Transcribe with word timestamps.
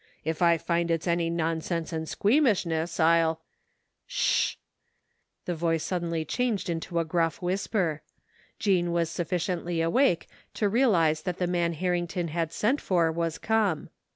If 0.25 0.41
I 0.41 0.57
find 0.57 0.89
it's 0.89 1.05
any 1.05 1.29
nonsense 1.29 1.93
and 1.93 2.09
squeamishness 2.09 2.99
I'll 2.99 3.39
""Sh" 4.07 4.55
The 5.45 5.53
voice 5.53 5.83
suddenly 5.83 6.25
changed 6.25 6.71
into 6.71 6.97
a 6.97 7.05
gruff 7.05 7.39
whisper. 7.39 8.01
Jean 8.57 8.91
was 8.93 9.11
sufficiently 9.11 9.79
awake 9.79 10.27
to 10.55 10.67
realize 10.67 11.21
that 11.21 11.37
the 11.37 11.45
man 11.45 11.73
Har 11.73 11.89
rington 11.91 12.29
had 12.29 12.51
sent 12.51 12.81
for 12.81 13.11
was 13.11 13.37
come. 13.37 13.89